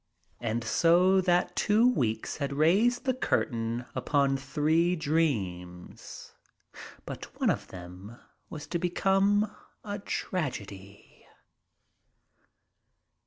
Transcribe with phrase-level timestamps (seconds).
[0.39, 6.33] And so that two weeks had raised the curtain upon three dreams,
[7.05, 8.17] but one of them
[8.49, 11.27] was to become a tragedy.